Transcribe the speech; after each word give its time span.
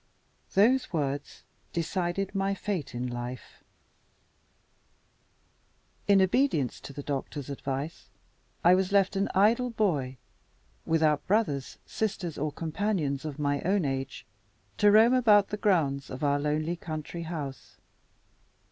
Those 0.55 0.91
words 0.91 1.43
decided 1.73 2.33
my 2.33 2.55
fate 2.55 2.95
in 2.95 3.05
life. 3.05 3.63
In 6.07 6.23
obedience 6.23 6.79
to 6.79 6.91
the 6.91 7.03
doctor's 7.03 7.51
advice, 7.51 8.09
I 8.63 8.73
was 8.73 8.91
left 8.91 9.15
an 9.15 9.29
idle 9.35 9.69
boy 9.69 10.17
without 10.87 11.27
brothers, 11.27 11.77
sisters, 11.85 12.39
or 12.39 12.51
companions 12.51 13.25
of 13.25 13.37
my 13.37 13.61
own 13.61 13.85
age 13.85 14.25
to 14.79 14.91
roam 14.91 15.13
about 15.13 15.49
the 15.49 15.55
grounds 15.57 16.09
of 16.09 16.23
our 16.23 16.39
lonely 16.39 16.75
country 16.77 17.21
house. 17.21 17.77